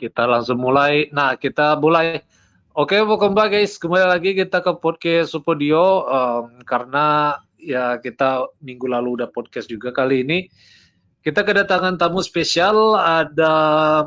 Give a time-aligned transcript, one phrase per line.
[0.00, 1.12] Kita langsung mulai.
[1.12, 2.24] Nah, kita mulai.
[2.72, 3.76] Oke, welcome back guys.
[3.76, 9.92] Kembali lagi kita ke podcast Supodio um, karena ya kita minggu lalu udah podcast juga
[9.92, 10.48] kali ini.
[11.20, 13.52] Kita kedatangan tamu spesial ada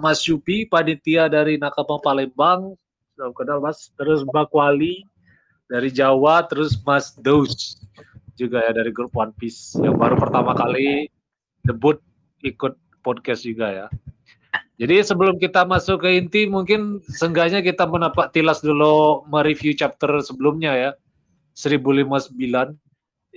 [0.01, 2.73] Mas Yupi, panitia dari Nakama Palembang.
[3.13, 3.93] Sudah kenal Mas.
[3.93, 5.05] Terus Mbak Wali
[5.69, 7.77] dari Jawa, terus Mas Daus
[8.33, 11.05] juga ya dari grup One Piece yang baru pertama kali
[11.61, 12.01] debut
[12.41, 13.87] ikut podcast juga ya.
[14.73, 20.73] Jadi sebelum kita masuk ke inti, mungkin seenggaknya kita menapak tilas dulu mereview chapter sebelumnya
[20.73, 20.91] ya,
[21.53, 22.73] 1059.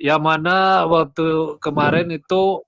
[0.01, 2.65] Yang mana waktu kemarin itu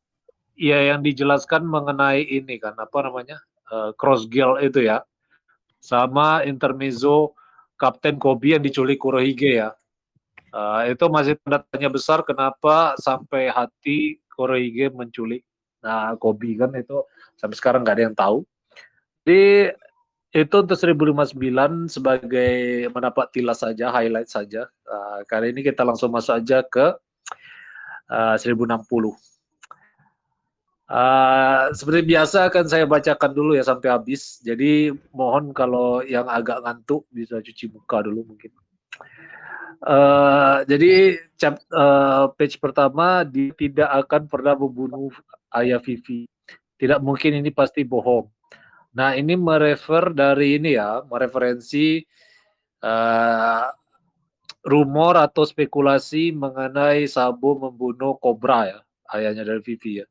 [0.52, 3.40] ya yang dijelaskan mengenai ini kan, apa namanya,
[3.73, 5.00] uh, cross girl itu ya,
[5.80, 7.32] sama intermezzo
[7.80, 9.73] Kapten Kobe yang diculik Kurohige ya.
[10.52, 15.45] Uh, itu masih tanda tanya besar kenapa sampai hati Kurohige menculik
[15.78, 17.06] nah Kobe kan itu
[17.38, 18.38] sampai sekarang nggak ada yang tahu.
[19.28, 19.68] Jadi
[20.32, 21.37] itu untuk 1059
[21.93, 24.65] sebagai menapak tilas saja, highlight saja.
[24.88, 26.96] Uh, kali ini kita langsung masuk aja ke
[28.09, 28.73] uh, 1060.
[30.88, 34.40] Uh, seperti biasa akan saya bacakan dulu ya sampai habis.
[34.40, 38.49] Jadi mohon kalau yang agak ngantuk bisa cuci muka dulu mungkin.
[39.84, 45.12] Uh, jadi cap, uh, page pertama dia tidak akan pernah membunuh
[45.52, 46.24] ayah Vivi.
[46.80, 48.37] Tidak mungkin ini pasti bohong.
[48.96, 52.00] Nah, ini merefer dari ini ya, mereferensi
[52.82, 53.68] uh,
[54.64, 58.78] rumor atau spekulasi mengenai Sabo membunuh Cobra ya,
[59.12, 60.06] ayahnya dari Vivi ya.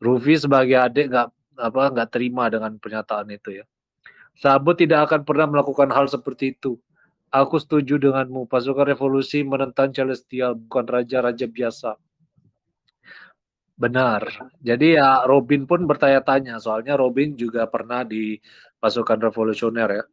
[0.00, 1.28] Rufi sebagai adik nggak
[1.60, 3.64] apa nggak terima dengan pernyataan itu ya.
[4.40, 6.80] Sabo tidak akan pernah melakukan hal seperti itu.
[7.30, 8.48] Aku setuju denganmu.
[8.48, 11.94] Pasukan revolusi menentang Celestial bukan raja-raja biasa.
[13.80, 14.52] Benar.
[14.60, 18.36] Jadi ya Robin pun bertanya-tanya, soalnya Robin juga pernah di
[18.76, 20.04] pasukan revolusioner ya.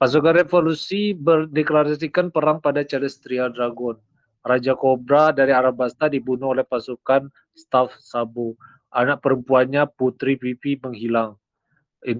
[0.00, 4.00] Pasukan revolusi berdeklarasikan perang pada Celestial Dragon.
[4.40, 8.56] Raja Cobra dari Arabasta dibunuh oleh pasukan staff Sabu.
[8.88, 11.36] Anak perempuannya Putri Pipi menghilang.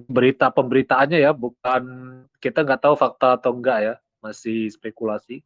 [0.05, 1.81] Berita pemberitaannya ya, bukan
[2.37, 5.41] kita nggak tahu fakta atau enggak ya, masih spekulasi.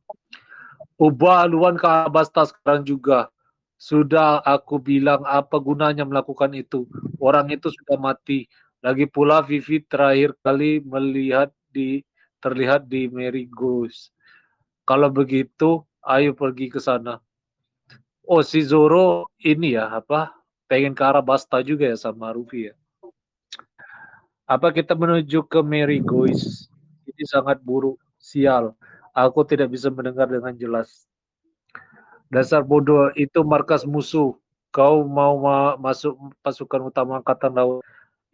[1.00, 3.32] Ubah haluan ke Arabasta sekarang juga
[3.76, 6.88] sudah aku bilang apa gunanya melakukan itu.
[7.20, 8.48] Orang itu sudah mati.
[8.80, 12.06] Lagi pula Vivi terakhir kali melihat di
[12.40, 14.14] terlihat di Mary Goose.
[14.86, 17.18] Kalau begitu, ayo pergi ke sana.
[18.26, 20.34] Oh, si Zoro ini ya, apa?
[20.70, 22.74] Pengen ke arah Basta juga ya sama Rufi ya.
[24.46, 26.70] Apa kita menuju ke Mary Goose?
[27.10, 27.98] Ini sangat buruk.
[28.22, 28.78] Sial.
[29.14, 31.10] Aku tidak bisa mendengar dengan jelas.
[32.30, 34.36] Dasar bodoh itu markas musuh.
[34.74, 37.80] Kau mau ma masuk pasukan utama angkatan laut.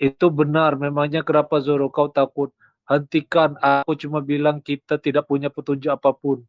[0.01, 0.73] Itu benar.
[0.73, 2.49] Memangnya kenapa Zoro kau takut?
[2.89, 3.53] Hentikan.
[3.61, 6.41] Aku cuma bilang kita tidak punya petunjuk apa pun.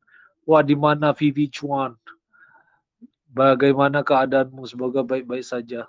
[0.48, 1.94] Wah, di mana Vivi Chuan?
[3.28, 4.64] Bagaimana keadaanmu?
[4.66, 5.86] Semoga baik-baik saja.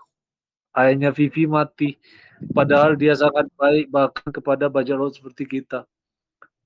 [0.76, 1.96] Ayahnya Vivi mati.
[2.52, 5.88] Padahal dia sangat baik bahkan kepada bajak laut seperti kita.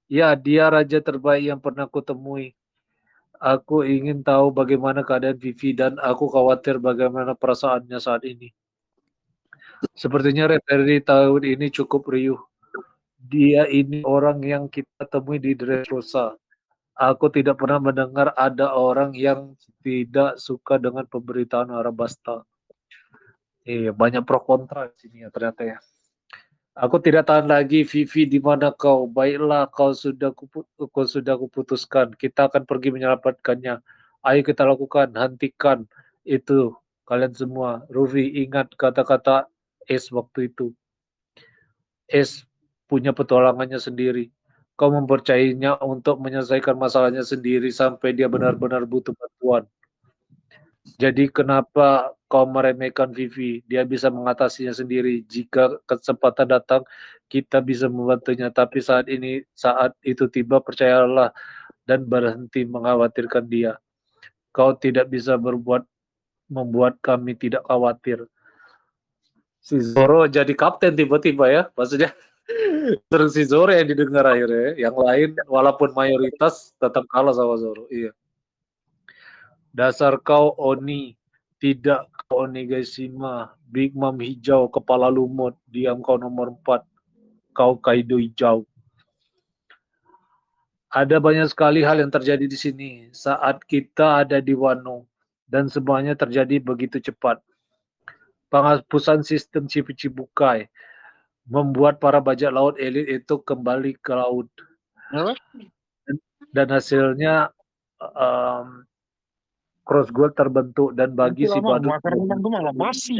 [0.07, 2.55] Ya, dia raja terbaik yang pernah kutemui.
[3.37, 8.49] Aku ingin tahu bagaimana keadaan Vivi dan aku khawatir bagaimana perasaannya saat ini.
[9.93, 12.41] Sepertinya referee tahun ini cukup riuh.
[13.17, 16.33] Dia ini orang yang kita temui di Dressrosa.
[16.97, 19.53] Aku tidak pernah mendengar ada orang yang
[19.85, 22.41] tidak suka dengan pemberitaan Arabasta.
[23.67, 25.77] Iya, banyak pro kontra di sini ya ternyata ya.
[26.77, 29.09] Aku tidak tahan lagi, Vivi, di mana kau?
[29.09, 30.29] Baiklah, kau sudah
[30.77, 32.13] kau sudah kuputuskan.
[32.13, 33.81] Kita akan pergi menyelamatkannya.
[34.21, 35.89] Ayo kita lakukan, hentikan
[36.21, 36.77] itu
[37.09, 37.81] kalian semua.
[37.89, 39.49] Rufi, ingat kata-kata
[39.89, 40.75] Es waktu itu.
[42.05, 42.45] Es
[42.85, 44.29] punya petualangannya sendiri.
[44.77, 49.65] Kau mempercayainya untuk menyelesaikan masalahnya sendiri sampai dia benar-benar butuh bantuan.
[50.95, 53.63] Jadi kenapa kau meremehkan Vivi.
[53.67, 55.23] Dia bisa mengatasinya sendiri.
[55.27, 56.83] Jika kesempatan datang,
[57.31, 58.51] kita bisa membantunya.
[58.51, 61.31] Tapi saat ini, saat itu tiba, percayalah
[61.87, 63.79] dan berhenti mengkhawatirkan dia.
[64.51, 65.83] Kau tidak bisa berbuat
[66.47, 68.23] membuat kami tidak khawatir.
[69.59, 72.15] Si Zoro jadi kapten tiba-tiba ya, maksudnya
[73.11, 74.79] terus si Zoro yang didengar akhirnya.
[74.79, 77.87] Yang lain walaupun mayoritas tetap kalah sama Zoro.
[77.91, 78.15] Iya.
[79.75, 81.17] Dasar kau Oni,
[81.57, 86.83] tidak Onigashima, Big Mom hijau, kepala lumut, diam kau nomor 4,
[87.55, 88.67] kau Kaido hijau.
[90.87, 95.03] Ada banyak sekali hal yang terjadi di sini saat kita ada di Wano
[95.47, 97.43] dan semuanya terjadi begitu cepat.
[98.47, 100.71] Penghapusan sistem Cipici Bukai,
[101.43, 104.47] membuat para bajak laut elit itu kembali ke laut.
[106.55, 107.51] Dan, hasilnya
[107.99, 108.87] um,
[109.87, 111.95] cross gold terbentuk dan bagi si badut
[112.51, 113.15] malah basi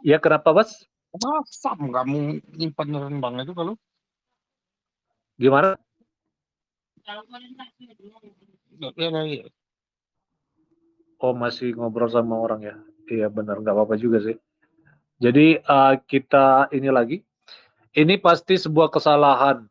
[0.00, 0.88] Ya kenapa bos?
[1.16, 3.74] Masam kamu nyimpan rendang itu kalau
[5.36, 5.76] gimana?
[11.20, 12.76] Oh masih ngobrol sama orang ya?
[13.08, 14.36] Iya benar nggak apa-apa juga sih.
[15.16, 17.18] Jadi uh, kita ini lagi.
[17.96, 19.64] Ini pasti sebuah kesalahan.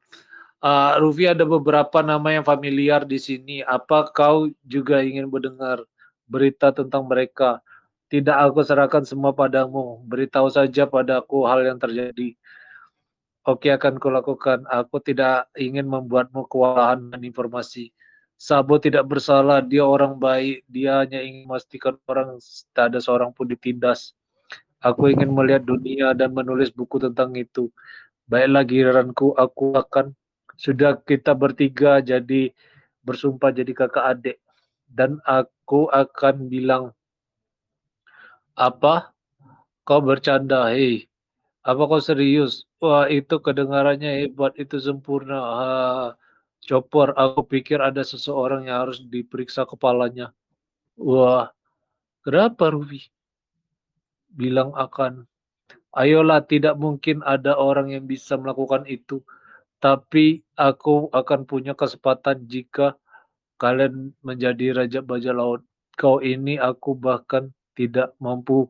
[0.65, 3.61] Uh, Rufi ada beberapa nama yang familiar di sini.
[3.61, 5.85] Apa kau juga ingin mendengar
[6.25, 7.61] berita tentang mereka?
[8.09, 10.01] Tidak aku serahkan semua padamu.
[10.09, 12.33] Beritahu saja padaku hal yang terjadi.
[13.45, 14.65] Oke akan kulakukan.
[14.65, 17.93] Aku tidak ingin membuatmu kewalahan dan informasi.
[18.33, 22.41] Sabo tidak bersalah, dia orang baik, dia hanya ingin memastikan orang
[22.73, 24.17] tak ada seorang pun ditindas.
[24.81, 27.69] Aku ingin melihat dunia dan menulis buku tentang itu.
[28.25, 30.17] Baiklah giliranku, aku akan
[30.55, 32.51] sudah kita bertiga jadi
[33.05, 34.37] bersumpah jadi kakak adik.
[34.89, 36.83] Dan aku akan bilang
[38.55, 39.11] apa?
[39.85, 40.71] Kau bercanda?
[40.71, 41.05] Hei.
[41.65, 42.65] Apa kau serius?
[42.79, 44.55] Wah itu kedengarannya hebat.
[44.55, 45.37] Itu sempurna.
[45.37, 45.67] Ha,
[46.65, 50.33] Chopper, aku pikir ada seseorang yang harus diperiksa kepalanya.
[50.97, 51.53] Wah,
[52.25, 53.05] kenapa Ruby?
[54.33, 55.29] Bilang akan,
[55.93, 59.21] ayolah tidak mungkin ada orang yang bisa melakukan itu.
[59.85, 62.97] Tapi aku akan punya kesempatan jika
[63.61, 65.61] kalian menjadi Raja Baja Laut.
[65.93, 68.65] Kau ini aku bahkan tidak mampu,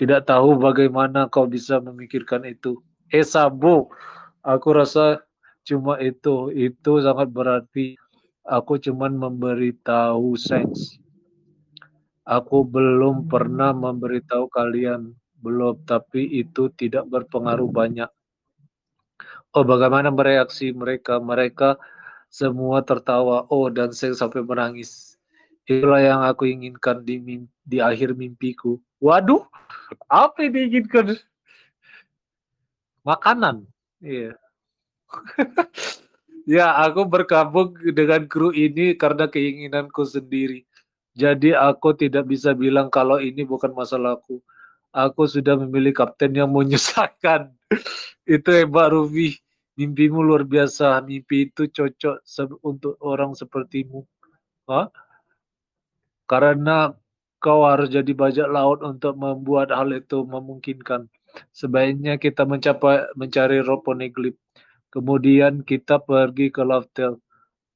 [0.00, 2.80] tidak tahu bagaimana kau bisa memikirkan itu.
[3.12, 3.92] Eh Sabu,
[4.40, 5.20] aku rasa
[5.66, 7.98] cuma itu itu sangat berarti
[8.46, 10.94] aku cuman memberitahu seks
[12.22, 15.10] aku belum pernah memberitahu kalian
[15.42, 18.06] belum tapi itu tidak berpengaruh banyak
[19.56, 21.80] oh bagaimana bereaksi mereka mereka
[22.28, 25.16] semua tertawa oh dan saya sampai menangis
[25.64, 29.42] itulah yang aku inginkan di di akhir mimpiku waduh
[30.12, 31.16] apa yang diinginkan
[33.02, 33.64] makanan
[34.04, 34.36] iya yeah.
[36.46, 40.66] ya, aku bergabung dengan kru ini karena keinginanku sendiri.
[41.16, 44.40] Jadi aku tidak bisa bilang kalau ini bukan masalahku.
[44.92, 47.52] Aku sudah memilih kapten yang menyusahkan.
[48.28, 49.36] itu hebat Ruby.
[49.76, 51.00] Mimpimu luar biasa.
[51.04, 52.24] Mimpi itu cocok
[52.64, 54.04] untuk orang sepertimu.
[54.68, 54.88] Hah?
[56.26, 56.90] Karena
[57.38, 61.06] kau harus jadi bajak laut untuk membuat hal itu memungkinkan.
[61.52, 64.40] Sebaiknya kita mencapai mencari roh poneglyph
[64.96, 67.20] Kemudian kita pergi ke Loftel.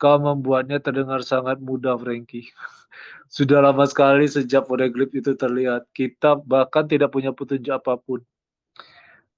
[0.00, 2.48] Kau membuatnya terdengar sangat mudah, Frankie.
[3.28, 5.84] Sudah lama sekali sejak poneglyph itu terlihat.
[5.92, 8.24] Kita bahkan tidak punya petunjuk apa pun.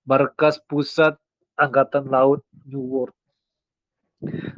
[0.06, 1.18] Markas Pusat
[1.56, 3.16] Angkatan Laut New World.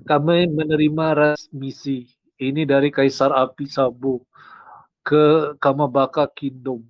[0.04, 2.04] Kami menerima ras misi
[2.36, 4.20] ini dari Kaisar Api Sabu
[5.00, 6.84] ke Kamabaka Kingdom.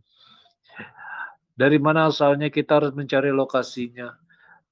[1.54, 4.10] Dari mana asalnya kita harus mencari lokasinya.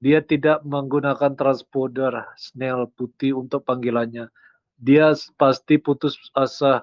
[0.02, 4.26] Dia tidak menggunakan transponder snail putih untuk panggilannya.
[4.74, 6.82] Dia pasti putus asa.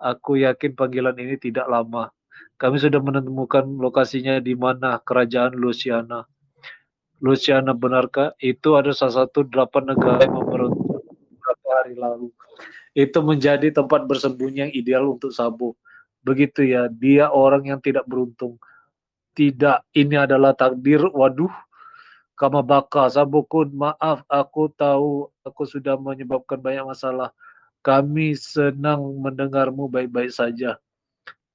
[0.00, 2.08] Aku yakin panggilan ini tidak lama.
[2.56, 6.24] Kami sudah menemukan lokasinya di mana kerajaan Luciana.
[7.24, 8.36] Luciana benarkah?
[8.36, 10.76] Itu ada salah satu delapan negara yang beberapa
[11.80, 12.28] hari lalu.
[12.92, 15.72] Itu menjadi tempat bersembunyi yang ideal untuk Sabo.
[16.20, 18.60] Begitu ya, dia orang yang tidak beruntung.
[19.32, 21.00] Tidak, ini adalah takdir.
[21.00, 21.50] Waduh,
[22.36, 27.32] Kamabaka, Sabukun, maaf aku tahu aku sudah menyebabkan banyak masalah.
[27.80, 30.76] Kami senang mendengarmu baik-baik saja.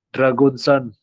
[0.10, 0.98] Dragon Sun,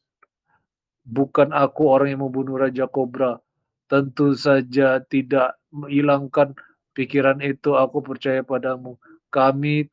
[1.07, 3.39] bukan aku orang yang membunuh Raja Cobra.
[3.87, 6.55] Tentu saja tidak menghilangkan
[6.93, 7.75] pikiran itu.
[7.79, 8.99] Aku percaya padamu.
[9.31, 9.87] Kami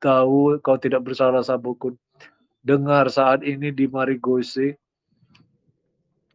[0.00, 1.96] tahu kau tidak bersalah Sabukun.
[2.64, 4.76] Dengar saat ini di Marigose,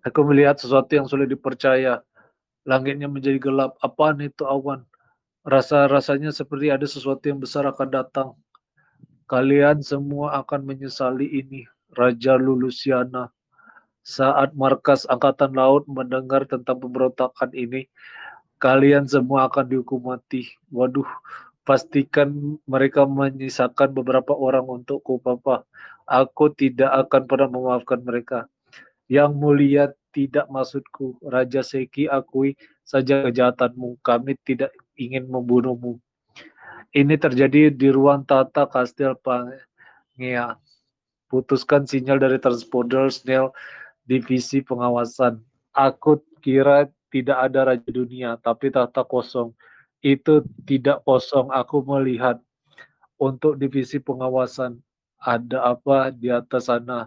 [0.06, 2.06] aku melihat sesuatu yang sulit dipercaya
[2.70, 3.82] Langitnya menjadi gelap.
[3.82, 4.86] Apaan itu awan?
[5.42, 8.30] Rasa-rasanya seperti ada sesuatu yang besar akan datang.
[9.26, 11.66] Kalian semua akan menyesali ini.
[11.98, 13.34] Raja Lulusiana.
[14.04, 17.92] Saat markas Angkatan Laut mendengar tentang pemberontakan ini,
[18.58, 20.50] kalian semua akan dihukum mati.
[20.72, 21.08] Waduh,
[21.68, 25.68] pastikan mereka menyisakan beberapa orang untukku, Papa.
[26.10, 28.50] Aku tidak akan pernah memaafkan mereka.
[29.06, 31.22] Yang mulia tidak maksudku.
[31.22, 34.02] Raja Seki akui saja kejahatanmu.
[34.02, 36.02] Kami tidak ingin membunuhmu.
[36.90, 40.58] Ini terjadi di ruang tata kastil Pangea.
[41.30, 43.54] Putuskan sinyal dari transponder Snell
[44.10, 45.38] divisi pengawasan.
[45.70, 49.54] Aku kira tidak ada raja dunia, tapi tahta kosong.
[50.02, 51.54] Itu tidak kosong.
[51.54, 52.42] Aku melihat
[53.22, 54.82] untuk divisi pengawasan
[55.22, 57.06] ada apa di atas sana.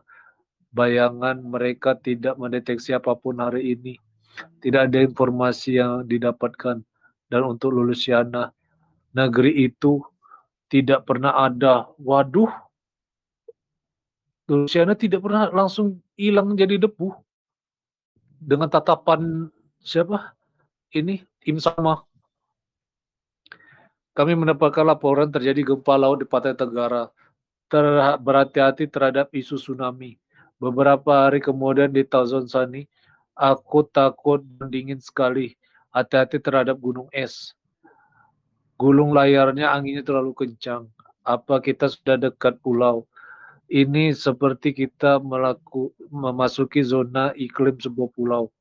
[0.72, 3.98] Bayangan mereka tidak mendeteksi apa pun hari ini.
[4.62, 6.80] Tidak ada informasi yang didapatkan.
[7.28, 8.54] Dan untuk Lulusiana,
[9.12, 10.00] negeri itu
[10.72, 11.92] tidak pernah ada.
[12.00, 12.48] Waduh,
[14.52, 17.12] Luciana tidak pernah langsung hilang jadi debu
[18.42, 19.48] dengan tatapan
[19.80, 20.34] siapa
[20.92, 22.04] ini tim sama
[24.12, 27.08] kami mendapatkan laporan terjadi gempa laut di Pantai Tenggara.
[27.72, 27.84] Ter
[28.20, 30.20] berhati-hati terhadap isu tsunami.
[30.60, 32.84] Beberapa hari kemudian di Tazon Sani,
[33.32, 35.56] aku takut dingin sekali.
[35.96, 37.56] Hati-hati terhadap gunung es.
[38.76, 40.92] Gulung layarnya anginnya terlalu kencang.
[41.24, 43.08] Apa kita sudah dekat pulau?
[43.72, 48.52] Ini seperti kita melaku, memasuki zona iklim sebuah pulau.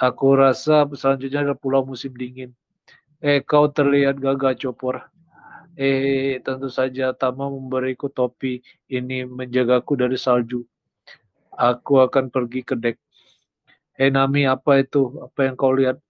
[0.00, 2.56] Aku rasa selanjutnya adalah pulau musim dingin.
[3.20, 5.12] Eh, kau terlihat gagah copor.
[5.76, 10.64] Eh, tentu saja Tama memberiku topi ini menjagaku dari salju.
[11.52, 12.96] Aku akan pergi ke dek.
[14.00, 15.20] Eh, Nami, apa itu?
[15.20, 16.00] Apa yang kau lihat?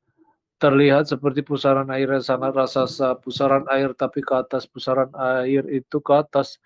[0.62, 3.18] Terlihat seperti pusaran air yang sangat raksasa.
[3.18, 4.70] Pusaran air tapi ke atas.
[4.70, 6.62] Pusaran air itu ke atas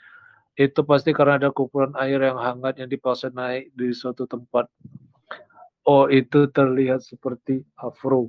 [0.61, 4.69] itu pasti karena ada kumpulan air yang hangat yang dipaksa naik di suatu tempat.
[5.89, 8.29] Oh, itu terlihat seperti afro.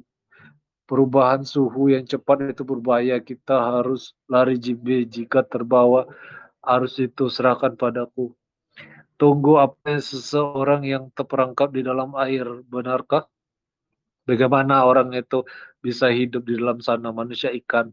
[0.87, 3.19] Perubahan suhu yang cepat itu berbahaya.
[3.19, 6.07] Kita harus lari jimbe jika terbawa
[6.63, 8.31] arus itu serahkan padaku.
[9.19, 13.27] Tunggu apa seseorang yang terperangkap di dalam air, benarkah?
[14.23, 15.43] Bagaimana orang itu
[15.83, 17.91] bisa hidup di dalam sana, manusia ikan?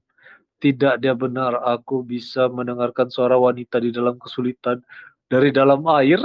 [0.59, 4.83] Tidak dia benar, aku bisa mendengarkan suara wanita di dalam kesulitan
[5.31, 6.19] dari dalam air.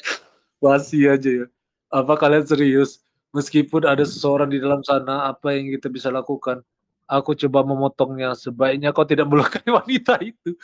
[0.64, 1.46] Masih aja ya.
[1.90, 3.02] Apa kalian serius?
[3.34, 6.62] Meskipun ada seseorang di dalam sana, apa yang kita bisa lakukan?
[7.10, 8.38] Aku coba memotongnya.
[8.38, 10.54] Sebaiknya kau tidak melukai wanita itu.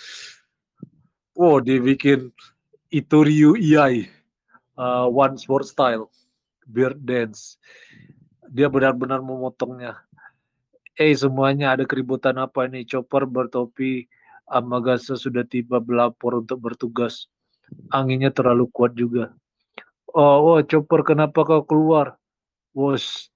[1.35, 2.31] Oh, dia bikin
[2.95, 4.07] itu Ryu Iai.
[4.79, 6.07] Uh, one sport style.
[6.63, 7.59] Beard dance.
[8.47, 9.99] Dia benar-benar memotongnya
[11.01, 12.85] Eh semuanya ada keributan apa ini?
[12.85, 14.05] Chopper bertopi
[14.53, 17.25] Amagasa sudah tiba belapor untuk bertugas.
[17.89, 19.33] Anginnya terlalu kuat juga.
[20.13, 22.21] Oh, oh Chopper kenapa kau keluar?
[22.77, 23.33] Wos,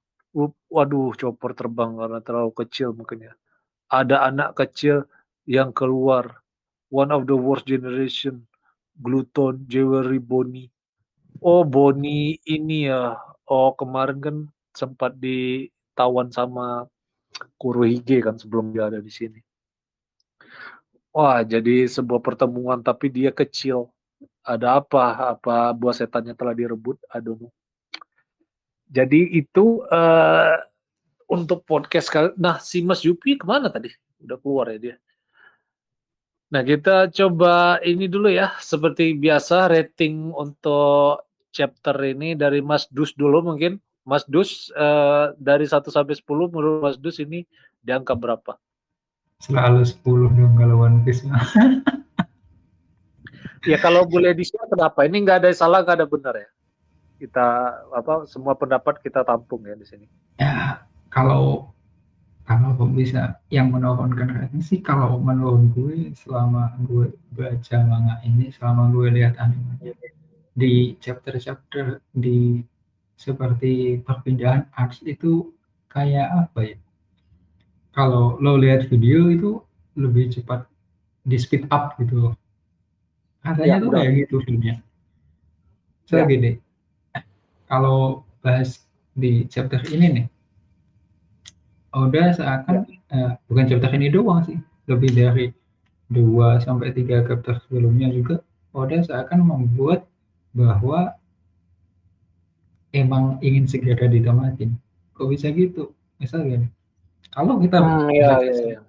[0.69, 3.35] waduh Chopper terbang karena terlalu kecil mungkin ya.
[3.89, 5.09] Ada anak kecil
[5.49, 6.45] yang keluar.
[6.93, 8.45] One of the worst generation.
[9.01, 10.69] Gluton, Jewelry, Bonnie.
[11.41, 13.17] Oh Bonnie ini ya.
[13.49, 14.37] Oh kemarin kan
[14.77, 16.93] sempat ditawan sama
[17.59, 19.41] Kurohige kan sebelum dia ada di sini.
[21.15, 23.91] Wah, jadi sebuah pertemuan tapi dia kecil.
[24.43, 25.35] Ada apa?
[25.39, 26.99] Apa buah setannya telah direbut?
[27.07, 27.49] Aduh.
[28.91, 30.59] Jadi itu uh,
[31.31, 32.35] untuk podcast kali.
[32.35, 33.95] Nah, si Mas Yupi ke mana tadi?
[34.23, 34.97] Udah keluar ya dia.
[36.53, 38.55] Nah, kita coba ini dulu ya.
[38.59, 43.79] Seperti biasa rating untuk chapter ini dari Mas Dus dulu mungkin.
[44.05, 47.49] Mas Dus uh, dari 1 sampai 10 menurut Mas Dus ini
[47.81, 48.61] di angka berapa?
[49.41, 51.25] Selalu 10 dong kalau One Piece.
[53.71, 55.09] ya kalau boleh di share kenapa?
[55.09, 56.49] Ini nggak ada salah, nggak ada benar ya.
[57.19, 57.47] Kita
[57.93, 60.07] apa semua pendapat kita tampung ya di sini.
[60.37, 61.73] Ya kalau
[62.45, 68.93] kalau bisa yang menurunkan rating sih kalau menurut gue selama gue baca manga ini selama
[68.93, 69.97] gue lihat animenya
[70.53, 72.61] di chapter-chapter di
[73.15, 75.55] seperti perpindahan arts itu
[75.91, 76.79] kayak apa ya?
[77.95, 79.63] Kalau lo lihat video itu
[79.95, 80.67] lebih cepat
[81.23, 82.35] di speed up gitu loh.
[83.41, 84.75] Katanya ya, tuh kayak gitu filmnya.
[86.05, 86.27] So ya.
[86.27, 86.59] gini,
[87.71, 88.83] kalau bahas
[89.15, 90.27] di chapter ini nih,
[91.95, 92.99] udah seakan ya.
[93.15, 94.59] eh, bukan chapter ini doang sih,
[94.91, 95.47] lebih dari
[96.11, 98.45] dua sampai tiga chapter sebelumnya juga
[98.75, 100.05] udah seakan membuat
[100.53, 101.15] bahwa
[102.95, 104.79] emang ingin segera ditamatin.
[105.19, 105.91] Kok bisa gitu?
[106.23, 106.71] Misalnya
[107.35, 108.81] kalau kita hmm, iya, baca, iya, iya.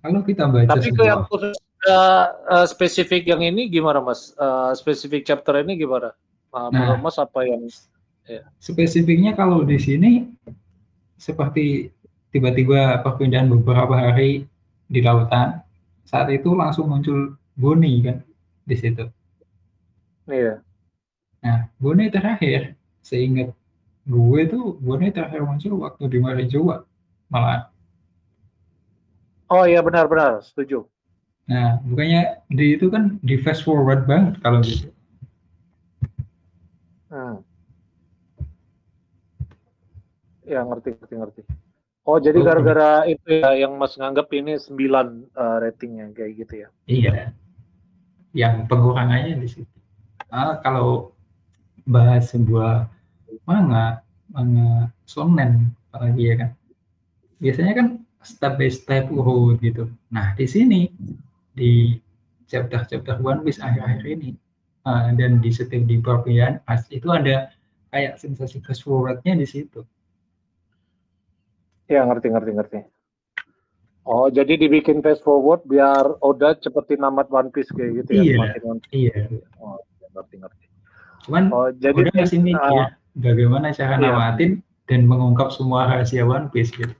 [0.00, 4.32] kalau kita baca tapi sebuah, yang khusus uh, uh, spesifik yang ini gimana mas?
[4.40, 6.16] Uh, spesifik chapter ini gimana?
[6.56, 7.68] Uh, nah, mas apa yang
[8.24, 8.48] ya.
[8.56, 10.32] spesifiknya kalau di sini
[11.20, 11.92] seperti
[12.32, 14.48] tiba-tiba perpindahan beberapa hari
[14.88, 15.60] di lautan
[16.08, 18.20] saat itu langsung muncul Boni kan
[18.64, 19.04] di situ.
[20.28, 20.60] Iya.
[21.44, 22.75] Nah Boni terakhir
[23.06, 23.54] seingat
[24.06, 26.82] gue tuh gue terakhir muncul waktu di Marijoa
[27.30, 27.70] malah
[29.46, 30.82] oh iya benar-benar setuju
[31.46, 34.90] nah bukannya di itu kan di fast forward banget kalau gitu
[37.14, 37.46] hmm.
[40.46, 41.40] Ya ngerti ngerti ngerti.
[42.06, 46.54] Oh jadi Oh, gara-gara itu ya yang Mas nganggap ini 9 eh, ratingnya kayak gitu
[46.62, 46.68] ya.
[46.86, 47.34] Iya.
[48.30, 49.76] Yang pengurangannya di situ.
[50.30, 51.10] Ah, kalau
[51.82, 52.86] bahas sebuah
[53.46, 54.02] manga,
[54.34, 56.50] manga shonen apalagi ya kan.
[57.40, 57.86] Biasanya kan
[58.26, 59.88] step by step urut gitu.
[60.10, 60.90] Nah, di sini
[61.56, 61.94] di
[62.50, 64.30] chapter-chapter One Piece akhir-akhir ini
[64.86, 67.50] ah, dan di setiap di perpian as itu ada
[67.90, 69.82] kayak sensasi forward-nya di situ.
[71.86, 72.78] Ya ngerti ngerti ngerti.
[74.06, 78.22] Oh jadi dibikin fast forward biar Oda cepetin namat One Piece kayak gitu ya.
[78.22, 78.34] Iya.
[78.38, 78.94] semakin One Piece.
[78.94, 79.18] Iya.
[79.58, 80.66] Oh, ya, ngerti ngerti.
[81.26, 84.04] Cuman Oh jadi udah kasih mikir ah, bagaimana cara Iya.
[84.06, 84.50] namatin
[84.86, 86.92] dan mengungkap semua rahasia One Piece gitu.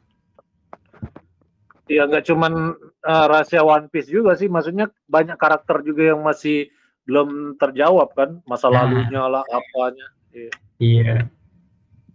[1.87, 2.75] ya nggak cuman
[3.07, 6.67] eh, rahasia One Piece juga sih, maksudnya banyak karakter juga yang masih
[7.07, 8.83] belum terjawab kan, masa Nah.
[8.83, 10.07] lalunya lah apanya.
[10.35, 10.51] Iya.
[10.83, 11.15] Iya.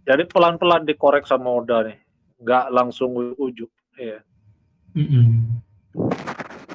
[0.04, 1.96] Jadi pelan-pelan dikorek sama Oda nih,
[2.44, 3.72] nggak langsung ujuk.
[3.96, 4.20] Iya.
[4.92, 5.56] Mm-mm.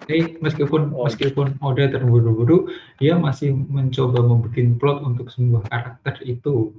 [0.10, 1.05] Jadi meskipun Oh.
[1.05, 2.65] meskipun Oda terburu-buru,
[2.98, 6.74] dia masih mencoba membuat plot untuk sebuah karakter itu.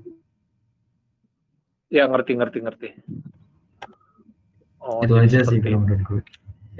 [1.88, 2.88] Ya ngerti ngerti ngerti.
[4.84, 6.20] Oh, itu aja sih kalau menurut gue.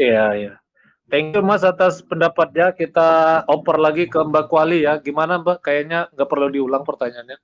[0.00, 0.52] Iya, iya.
[1.08, 2.76] Thank you Mas atas pendapatnya.
[2.76, 5.00] Kita oper lagi ke Mbak Kuali ya.
[5.00, 5.64] Gimana Mbak?
[5.64, 7.38] Kayaknya nggak perlu diulang pertanyaannya.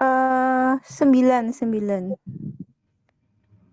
[0.00, 2.02] Eh, sembilan, sembilan.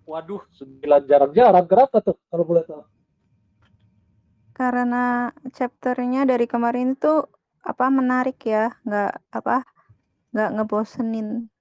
[0.08, 1.66] Waduh, sembilan jarang-jarang.
[1.68, 2.16] Kenapa tuh?
[2.28, 2.84] Kalau boleh tahu.
[4.56, 7.22] Karena chapternya dari kemarin itu
[7.62, 9.68] apa menarik ya, nggak apa
[10.32, 11.52] nggak ngebosenin.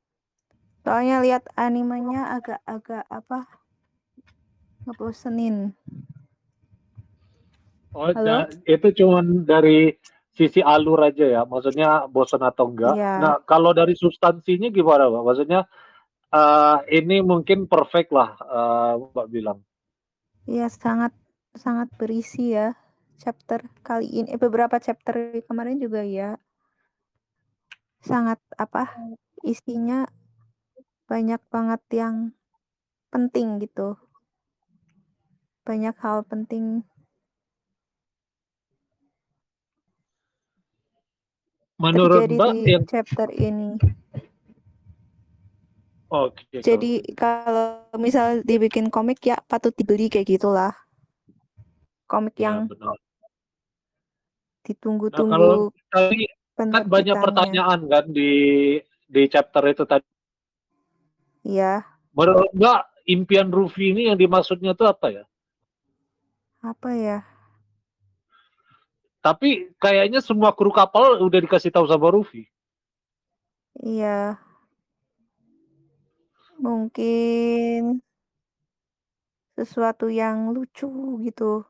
[0.86, 3.50] Soalnya lihat animenya agak-agak apa
[4.86, 5.74] ngebosenin.
[7.90, 8.22] Oh, Halo?
[8.22, 9.98] nah, itu cuman dari
[10.30, 11.42] sisi alur aja ya.
[11.42, 12.94] Maksudnya bosan atau enggak.
[12.94, 13.18] Iya.
[13.18, 15.24] Nah, kalau dari substansinya gimana, Mbak?
[15.26, 15.60] Maksudnya
[16.30, 19.58] eh, ini mungkin perfect lah, eh, Mbak bilang.
[20.46, 21.10] Iya sangat
[21.58, 22.78] sangat berisi ya
[23.18, 24.30] chapter kali ini.
[24.30, 26.38] Eh, beberapa chapter kemarin juga ya
[28.06, 28.86] sangat apa
[29.42, 30.06] isinya
[31.06, 32.34] banyak banget yang
[33.14, 33.94] penting gitu.
[35.62, 36.82] Banyak hal penting.
[41.78, 43.70] Menurut terjadi Mbak di yang chapter ini.
[46.62, 50.72] Jadi kalau misal dibikin komik ya patut dibeli kayak gitulah.
[52.06, 52.94] Komik Ya, yang benar.
[52.94, 53.02] Nah,
[54.66, 55.54] ditunggu-tunggu kalau
[55.90, 58.32] tadi kan banyak pertanyaan kan di
[59.06, 60.15] di chapter itu tadi.
[61.46, 62.80] Iya, Menurut Mbak,
[63.12, 65.24] impian Rufi ini yang dimaksudnya itu apa ya?
[66.64, 67.18] apa ya?
[69.20, 72.48] Tapi kayaknya semua kru kapal udah dikasih tahu sama Rufi.
[73.84, 74.40] Iya.
[76.56, 78.00] Mungkin
[79.52, 80.88] sesuatu yang lucu
[81.20, 81.68] gitu.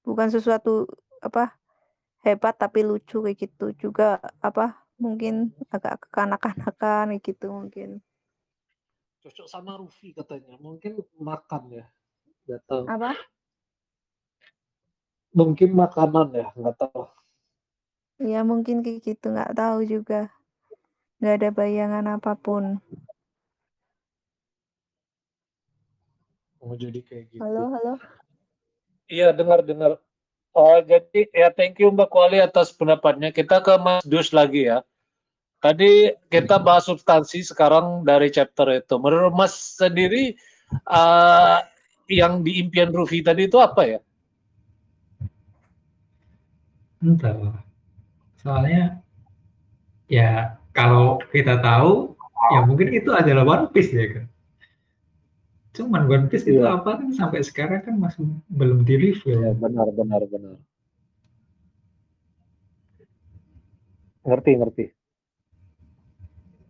[0.00, 0.88] Bukan sesuatu
[1.20, 1.60] apa
[2.24, 8.00] hebat tapi lucu kayak gitu juga apa mungkin agak kekanak-kanakan kayak gitu mungkin.
[9.20, 10.56] Cocok sama Rufi katanya.
[10.56, 11.84] Mungkin makan ya.
[12.48, 12.84] Gak tahu.
[12.88, 13.12] Apa?
[15.30, 17.06] Mungkin makanan ya, nggak tahu.
[18.18, 20.26] Ya mungkin kayak gitu nggak tahu juga.
[21.22, 22.82] Nggak ada bayangan apa pun.
[26.58, 27.40] Mau jadi kayak gitu.
[27.46, 27.94] Halo, halo.
[29.06, 30.02] Iya, dengar-dengar.
[30.50, 33.30] Oh, jadi ya thank you Mbak Kuali atas pendapatnya.
[33.30, 34.82] Kita ke Mas Dus lagi ya.
[35.60, 38.96] Tadi kita bahas substansi sekarang dari chapter itu.
[38.96, 40.32] Menurut Mas sendiri
[40.72, 41.58] eh,
[42.08, 44.00] yang di impian Rufi tadi itu apa ya?
[47.04, 47.60] Entah.
[48.40, 49.04] Soalnya
[50.08, 52.16] ya kalau kita tahu
[52.56, 54.24] ya mungkin itu adalah One Piece ya kan.
[55.76, 56.80] Cuman One Piece itu Iya.
[56.80, 59.44] apa kan sampai sekarang kan masih belum di reveal.
[59.44, 60.56] Ya, benar, benar, benar.
[64.24, 64.84] Ngerti, ngerti.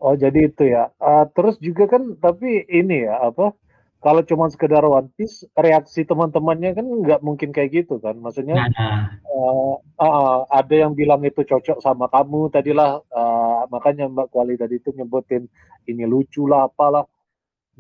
[0.01, 0.89] Oh, jadi itu ya.
[0.97, 3.53] Ah, terus juga kan, tapi ini ya, apa,
[4.01, 8.17] kalau cuma sekedar One Piece, reaksi teman-temannya kan nggak mungkin kayak gitu kan.
[8.17, 14.29] Maksudnya, Nah, eh, ah, ada yang bilang itu cocok sama kamu tadilah, eh, makanya Mbak
[14.33, 15.45] Kuali tadi itu nyebutin
[15.85, 17.05] ini lucu lah, apalah.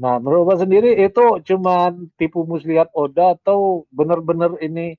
[0.00, 4.96] Nah, menurut Mbak sendiri itu cuman tipu muslihat Oda atau benar-benar ini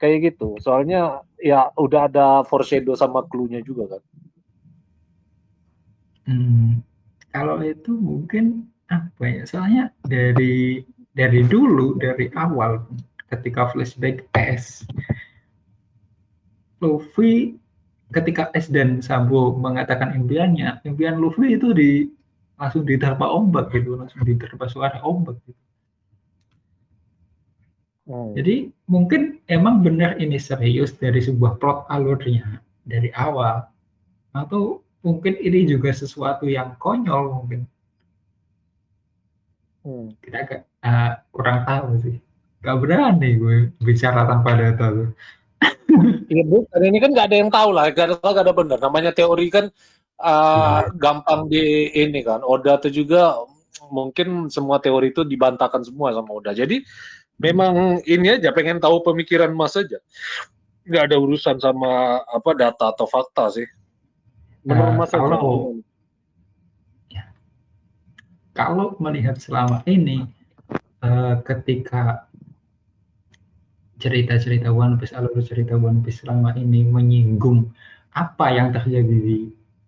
[0.00, 0.56] kayak gitu?
[0.60, 4.02] Soalnya ya udah ada foreshadow sama clue-nya juga kan.
[6.26, 6.82] Hmm,
[7.30, 9.42] kalau itu mungkin apa ya?
[9.48, 10.84] Soalnya dari
[11.16, 12.84] dari dulu dari awal
[13.32, 14.86] ketika flashback S
[16.78, 17.56] Luffy
[18.14, 22.06] ketika S dan Sabo mengatakan impiannya, impian Luffy itu di
[22.56, 25.62] langsung diterpa ombak gitu, langsung diterpa suara ombak gitu.
[28.06, 28.32] Hmm.
[28.38, 33.66] Jadi mungkin emang benar ini serius dari sebuah plot alurnya dari awal
[34.30, 37.62] atau mungkin ini juga sesuatu yang konyol mungkin
[39.86, 40.10] Hmm.
[40.18, 42.18] kita agak uh, kurang tahu sih
[42.58, 45.14] gak berani gue bicara tanpa data tuh
[46.26, 48.78] Iya bu, ini kan nggak ada yang tahu lah, gak ada salah, gak ada benar.
[48.82, 49.70] Namanya teori kan
[50.20, 52.42] uh, gampang di ini kan.
[52.42, 53.38] Oda itu juga
[53.88, 56.50] mungkin semua teori itu dibantahkan semua sama Oda.
[56.52, 56.82] Jadi
[57.38, 60.02] memang ini aja pengen tahu pemikiran Mas aja.
[60.86, 63.66] Nggak ada urusan sama apa data atau fakta sih.
[64.66, 65.22] Menurut Nah, Mas aja.
[65.22, 65.78] kalau-
[68.50, 70.26] kalau melihat selama ini
[71.04, 72.26] eh, ketika
[73.96, 77.70] cerita-cerita One Piece alur cerita One Piece selama ini menyinggung
[78.10, 79.38] apa yang terjadi di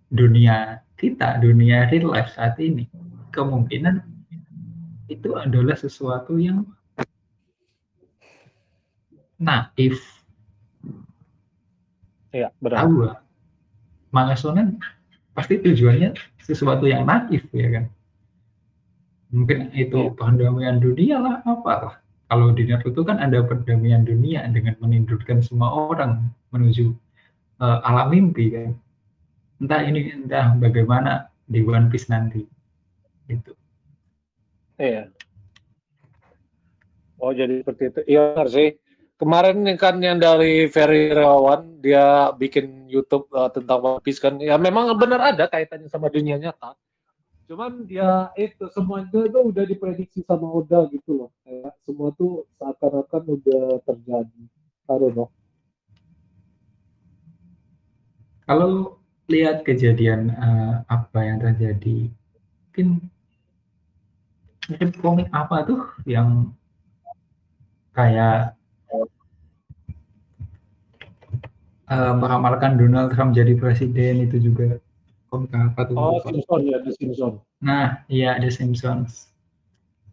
[0.08, 2.86] dunia kita dunia real life saat ini
[3.32, 4.04] kemungkinan
[5.08, 6.64] itu adalah sesuatu yang
[9.40, 9.96] naif
[12.28, 12.84] Iya, benar.
[12.84, 12.96] tahu
[14.08, 14.80] lah manga shonen
[15.36, 17.84] pasti tujuannya sesuatu yang naif ya kan
[19.28, 20.16] mungkin itu Iya.
[20.16, 26.32] perdamaian dunia lah apa kalau di Naruto kan ada perdamaian dunia dengan menindurkan semua orang
[26.50, 26.96] menuju
[27.60, 28.72] eh, alam mimpi kan
[29.60, 32.44] entah ini entah bagaimana di One Piece nanti
[33.28, 33.52] itu
[34.78, 35.10] Iya.
[37.18, 38.00] Oh jadi seperti itu.
[38.06, 38.78] Iya benar sih.
[39.18, 44.38] Kemarin kan yang dari Ferry Rawan dia bikin YouTube uh, tentang One Piece kan.
[44.38, 46.78] Ya memang benar ada kaitannya sama dunia nyata.
[47.50, 51.30] Cuman dia itu semuanya itu udah diprediksi sama Oda gitu loh.
[51.42, 54.42] Kayak semua tuh seakan-akan udah terjadi.
[54.88, 55.28] Don't know.
[58.48, 58.96] kalau
[59.28, 62.08] lihat kejadian eh, apa yang terjadi
[62.72, 62.88] mungkin
[64.72, 66.56] mungkin komik apa tuh yang
[67.92, 68.56] kayak
[71.88, 74.80] eh, meramalkan Donald Trump jadi presiden itu juga
[75.28, 76.20] komik apa tuh Oh.
[76.24, 77.32] Simpson ya, The Simpson.
[77.60, 79.28] Nah, iya The Simpsons.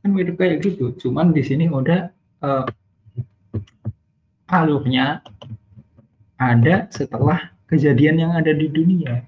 [0.04, 0.92] Kan mirip kayak gitu.
[1.00, 2.12] Cuman di sini udah
[2.44, 2.66] eh,
[4.52, 5.24] alurnya
[6.36, 9.24] ada setelah kejadian yang ada di dunia.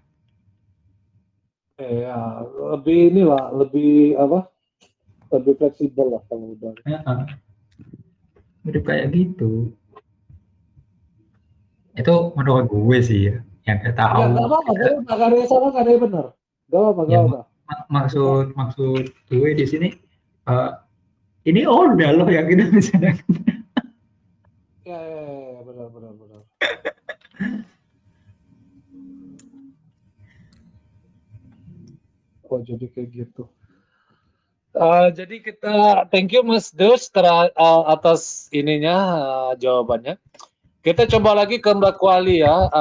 [1.78, 2.42] Iya,
[2.74, 4.50] lebih inilah, lebih apa?
[5.30, 6.74] Lebih fleksibel lah kalau udah.
[6.84, 7.20] Heeh.
[8.66, 9.72] Mirip kayak gitu.
[11.98, 14.22] Itu menurut gue sih ya, yang gak tahu.
[14.22, 16.26] Ya, nggak apa-apa, nggak ada yang salah, nggak ada yang benar.
[16.70, 17.40] Gak apa-apa, Ya, gak apa.
[17.68, 19.90] Ma- maksud maksud gue di sini
[20.48, 20.72] eh,
[21.44, 22.96] ini udah loh yang kita bisa
[24.88, 26.42] Ya, ya, ya, ya, benar, benar, benar.
[32.48, 33.44] Oh, jadi kayak gitu.
[34.72, 35.76] Eh, jadi kita
[36.08, 38.96] thank you Mas Dus tera- eh, atas ininya
[39.52, 40.16] eh, jawabannya.
[40.88, 42.72] Kita coba lagi ke Mbak Kuali ya.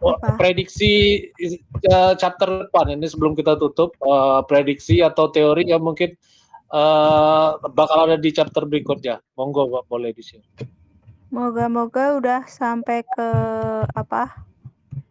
[0.00, 0.34] Apa?
[0.40, 6.18] prediksi eh, chapter depan ini sebelum kita tutup eh, prediksi atau teori yang mungkin
[6.72, 9.22] eh, bakal ada di chapter berikutnya.
[9.38, 10.46] Monggo Mbak boleh di sini.
[11.30, 13.30] Moga-moga udah sampai ke
[13.94, 14.42] apa?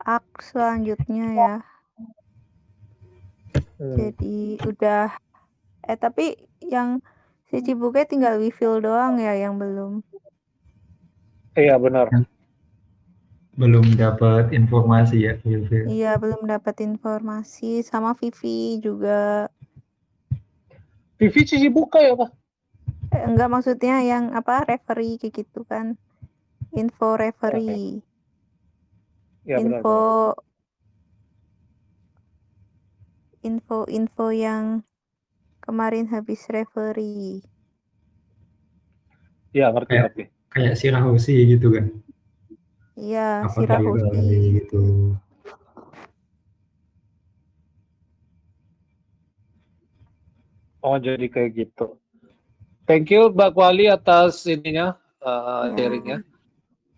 [0.04, 1.56] Ak selanjutnya ya.
[3.80, 3.96] Hmm.
[3.96, 5.16] Jadi udah
[5.88, 7.00] eh tapi yang
[7.48, 10.04] si Cibuke tinggal refill doang ya yang belum.
[11.60, 12.08] Iya benar.
[13.60, 15.92] belum dapat informasi ya Wilfil.
[15.92, 19.52] Iya, belum dapat informasi sama Vivi juga.
[21.20, 22.32] Vivi sisi buka ya Pak?
[23.12, 26.00] Eh, enggak maksudnya yang apa referee kayak gitu kan.
[26.72, 28.00] Info referee.
[29.44, 29.84] Ya benar.
[29.84, 30.00] info
[33.44, 34.88] info info yang
[35.60, 37.44] kemarin habis referee.
[39.52, 40.08] Ya ngerti Ya.
[40.08, 40.39] ngerti.
[40.60, 41.88] Kayak si Rahosi gitu kan.
[43.00, 44.36] Iya, si Apa kayak Rahosi.
[44.60, 44.82] gitu.
[50.84, 51.96] Oh jadi kayak gitu.
[52.84, 55.80] Thank you Mbak Kuali atas ininya uh, Ya.
[55.80, 56.20] sharingnya.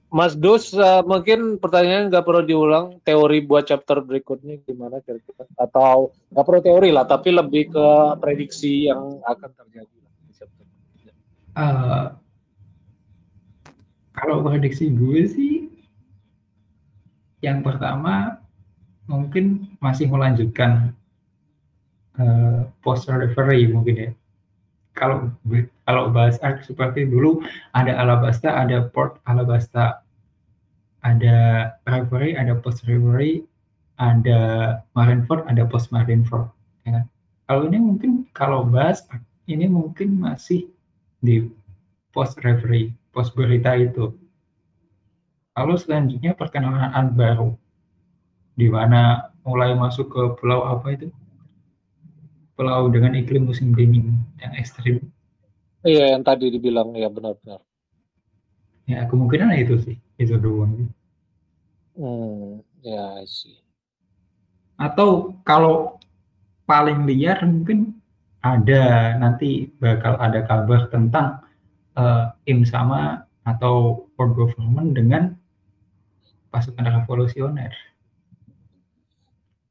[0.10, 6.10] Mas Dus uh, mungkin pertanyaan nggak perlu diulang teori buat chapter berikutnya gimana kira-kira atau
[6.34, 7.86] nggak perlu teori lah tapi lebih ke
[8.18, 11.14] prediksi yang akan terjadi lah di chapter berikutnya.
[14.22, 15.66] Kalau prediksi gue sih
[17.42, 18.38] yang pertama
[19.10, 20.94] mungkin masih melanjutkan
[22.22, 24.10] eh, post referee mungkin ya.
[24.94, 25.34] Kalau
[25.90, 27.42] kalau bahas arc seperti dulu
[27.74, 30.06] ada Alabasta ada port Alabasta.
[31.02, 33.42] Ada referee ada post referee
[33.98, 34.40] ada
[34.94, 36.46] Marineford ada post Marineford
[36.86, 37.06] ya kan?
[37.50, 39.02] Kalau ini mungkin kalau bahas
[39.50, 40.70] ini mungkin masih
[41.22, 41.50] di
[42.14, 44.16] post referee, post berita itu.
[45.52, 47.54] Lalu selanjutnya perkenalan baru,
[48.56, 51.12] di mana mulai masuk ke pulau apa itu?
[52.56, 55.04] Pulau dengan iklim musim dingin yang ekstrim.
[55.84, 57.60] Iya, yang tadi dibilang ya benar-benar.
[58.88, 60.88] Ya kemungkinan itu sih, itu doang.
[61.98, 63.60] Hmm, ya sih.
[64.80, 66.00] Atau kalau
[66.64, 68.00] paling liar mungkin
[68.42, 71.44] ada nanti bakal ada kabar tentang
[71.98, 75.24] uh, im sama atau world government dengan
[76.54, 77.72] pasukan revolusioner.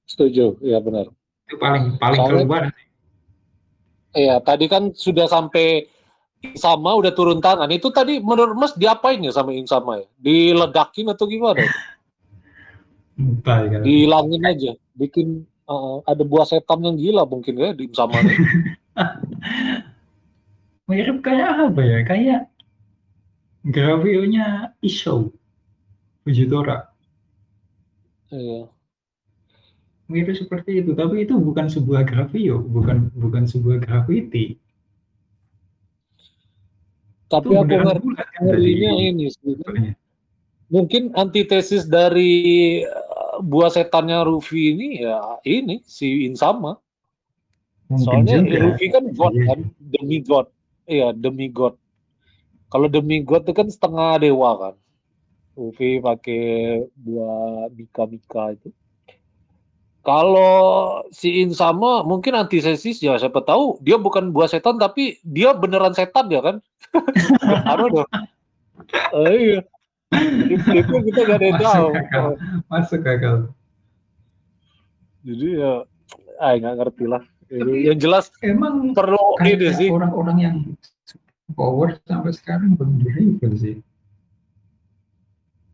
[0.09, 1.07] Setuju, ya benar.
[1.47, 2.63] Itu paling paling Soalnya, keluar.
[4.11, 5.87] Iya, tadi kan sudah sampai
[6.59, 7.71] sama udah turun tangan.
[7.71, 10.07] Itu tadi menurut Mas diapain ya sama Insama ya?
[10.19, 11.63] Diledakin atau gimana?
[13.15, 13.79] Entah, ya.
[13.85, 18.19] Dihilangin aja, bikin uh, ada buah setan yang gila mungkin ya di Insama.
[20.91, 21.99] Mirip kayak apa ya?
[22.03, 22.41] Kayak
[23.63, 25.31] gravionya Isho
[26.27, 26.91] Fujitora.
[28.35, 28.67] Iya.
[30.11, 34.59] Mirip seperti itu, tapi itu bukan sebuah gravio, bukan bukan sebuah graffiti.
[37.31, 39.95] Tapi itu aku ngerti kan ngerinya ini sebenarnya.
[40.67, 46.75] Mungkin antitesis dari uh, buah setannya Rufi ini ya ini si Insama.
[47.87, 48.59] Mungkin Soalnya juga.
[48.67, 49.47] Rufi kan God iya.
[49.47, 50.47] kan, demi God.
[50.91, 51.79] Iya, demi God.
[52.67, 54.75] Kalau demi God itu kan setengah dewa kan.
[55.55, 58.75] Rufi pakai buah bika-bika itu.
[60.01, 65.95] Kalau si Insama mungkin antithesis ya siapa tahu dia bukan buah setan tapi dia beneran
[65.95, 66.57] setan ya kan?
[67.71, 68.11] Aduh dong.
[69.15, 69.63] Oh, iya.
[70.51, 71.89] Itu kita gak ada yang tahu.
[72.67, 73.53] Masuk gagal.
[75.21, 75.85] Jadi ya,
[76.41, 77.23] ah nggak ngerti lah.
[77.51, 79.91] Tapi, yang jelas emang perlu ini sih.
[79.91, 80.57] Orang-orang yang
[81.59, 83.77] power sampai sekarang belum direview sih.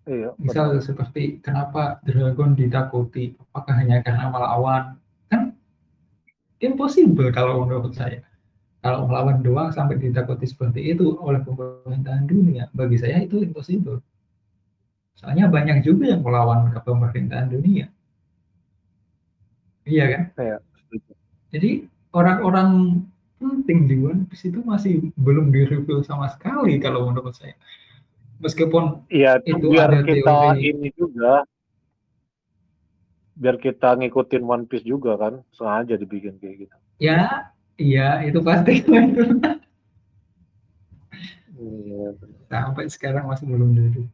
[0.07, 0.87] Iya, Misal betul.
[0.89, 3.37] seperti kenapa dragon ditakuti?
[3.53, 4.97] Apakah hanya karena melawan?
[5.29, 5.53] Kan
[6.65, 8.25] impossible kalau menurut saya.
[8.81, 13.99] Kalau melawan doang sampai ditakuti seperti itu oleh pemerintahan dunia, bagi saya itu impossible.
[15.19, 17.91] Soalnya banyak juga yang melawan ke pemerintahan dunia.
[19.85, 20.23] Iya kan?
[20.39, 20.57] Iya.
[21.51, 23.03] Jadi orang-orang
[23.37, 27.55] penting di One Piece itu masih belum direview sama sekali kalau menurut saya.
[28.41, 30.61] Meskipun iya itu biar ada kita teori.
[30.61, 31.45] ini juga
[33.37, 36.77] biar kita ngikutin One Piece juga kan sengaja dibikin kayak gitu.
[37.01, 38.85] Ya iya itu pasti.
[41.57, 42.13] Iya,
[42.53, 44.05] sampai sekarang masih belum dari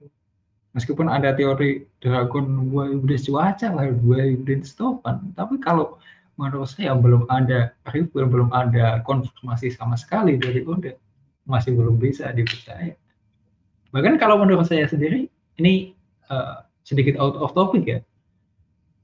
[0.72, 6.00] meskipun ada teori dragon dua udah cuaca lah dua udah stopan tapi kalau
[6.36, 10.96] menurut saya belum ada review belum ada konfirmasi sama sekali dari Oda
[11.44, 12.96] masih belum bisa dipercaya
[13.92, 15.28] Bahkan kalau menurut saya sendiri,
[15.60, 15.92] ini
[16.32, 18.00] uh, sedikit out of topic ya.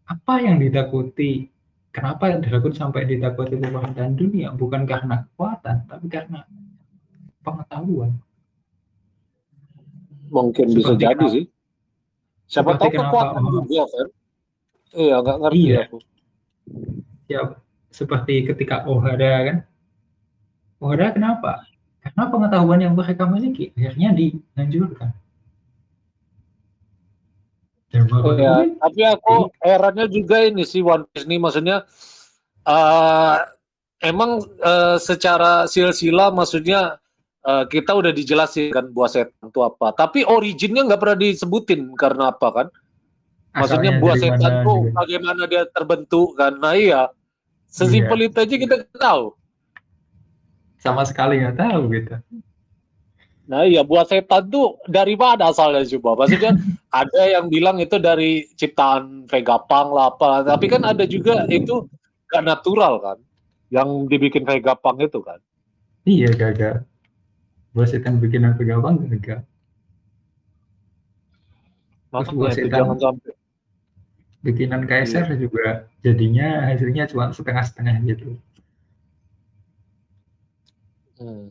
[0.08, 1.52] Apa yang ditakuti?
[1.92, 4.48] Kenapa Dragon sampai ditakuti pemerintahan dunia?
[4.56, 6.44] Bukan karena kekuatan, tapi karena
[7.44, 8.16] pengetahuan.
[10.32, 11.44] Mungkin Seperti bisa jadi kenapa, sih.
[12.48, 14.08] Siapa tahu kekuatan juga kan?
[14.96, 15.80] Iya, nggak ngerti iya.
[15.84, 15.96] aku.
[16.00, 16.17] Ya,
[17.92, 19.56] seperti ketika Ohara kan.
[20.80, 21.64] Ohara kenapa?
[22.00, 25.12] Karena pengetahuan yang mereka miliki akhirnya dihancurkan.
[27.88, 31.88] Oh ya, tapi aku herannya juga ini sih One Piece ini maksudnya
[32.68, 33.36] uh,
[34.04, 37.00] emang uh, secara silsilah maksudnya
[37.48, 42.28] uh, kita udah dijelasin kan buah setan itu apa, tapi originnya nggak pernah disebutin karena
[42.28, 42.66] apa kan?
[43.56, 46.60] Maksudnya Asalnya buah setan tuh bagaimana dia terbentuk kan?
[46.60, 47.08] Nah iya,
[47.68, 48.28] sesimpel iya.
[48.32, 49.38] itu aja kita tahu
[50.78, 52.14] sama sekali nggak tahu gitu.
[53.48, 56.24] Nah iya buat setan tuh dari mana asalnya coba?
[56.24, 56.54] Maksudnya
[57.02, 61.88] ada yang bilang itu dari ciptaan Vegapunk lah apa, tapi kan ada juga itu
[62.28, 63.18] gak natural kan,
[63.72, 65.40] yang dibikin Vegapunk itu kan?
[66.04, 66.84] Iya gagal.
[67.72, 69.40] Buat setan bikinan Vegapunk gagal.
[72.12, 73.32] Buat setan jangan sampai.
[74.42, 75.34] Bikinan iya.
[75.34, 75.66] juga
[76.00, 78.38] jadinya hasilnya cuma setengah-setengah gitu.
[81.18, 81.50] Hmm.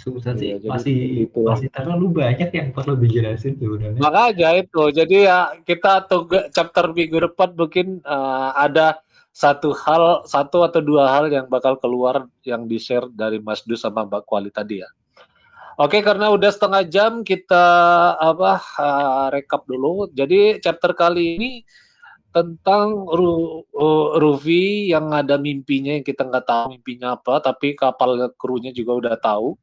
[0.00, 1.44] Susah sih, ya, masih itu.
[1.44, 4.00] masih terlalu banyak yang perlu dijelasin sebenarnya.
[4.00, 10.64] Makanya itu, jadi ya kita tunggu chapter minggu depan mungkin uh, ada satu hal, satu
[10.64, 14.48] atau dua hal yang bakal keluar yang di share dari Mas Dus sama Mbak Kuali
[14.48, 14.88] tadi ya.
[15.80, 17.64] Oke, karena udah setengah jam kita
[18.20, 20.12] apa uh, rekap dulu.
[20.12, 21.50] Jadi chapter kali ini
[22.36, 28.28] tentang Ru, uh, Rufi yang ada mimpinya yang kita nggak tahu mimpinya apa, tapi kapal
[28.36, 29.56] krunya juga udah tahu.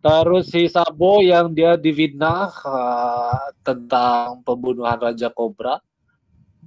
[0.00, 5.84] Terus si Sabo yang dia difitnah uh, tentang pembunuhan Raja Kobra.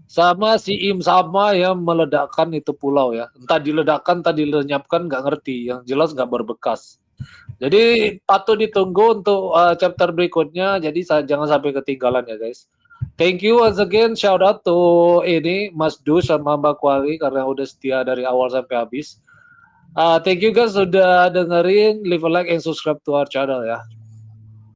[0.05, 3.34] Sama si Im sama yang meledakkan itu pulau ya.
[3.34, 5.73] Entah diledakkan, entah dilenyapkan, nggak ngerti.
[5.73, 6.98] Yang jelas nggak berbekas.
[7.60, 10.79] Jadi patut ditunggu untuk uh, chapter berikutnya.
[10.79, 12.71] Jadi jangan sampai ketinggalan ya guys.
[13.19, 14.15] Thank you once again.
[14.15, 14.79] Shout out to
[15.27, 19.19] ini Mas Du sama Mbak Kuali karena udah setia dari awal sampai habis.
[19.91, 22.03] Uh, thank you guys sudah dengerin.
[22.08, 23.84] Leave a like and subscribe to our channel ya.